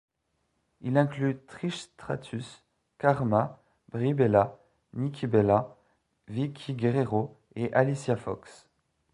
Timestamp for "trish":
1.45-1.77